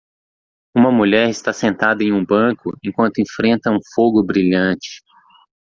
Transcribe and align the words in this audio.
Uma 0.75 0.91
mulher 0.91 1.29
está 1.29 1.53
sentada 1.53 2.03
em 2.03 2.11
um 2.11 2.25
banco 2.25 2.75
enquanto 2.83 3.19
enfrenta 3.19 3.69
um 3.69 3.77
fogo 3.93 4.23
brilhante. 4.23 5.03